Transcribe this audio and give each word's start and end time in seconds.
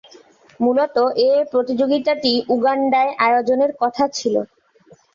মূলতঃ 0.59 0.97
এ 1.21 1.31
প্রতিযোগিতাটি 1.51 2.31
উগান্ডায় 2.49 3.11
আয়োজনের 3.25 3.71
কথা 3.81 4.03
ছিল। 4.17 4.35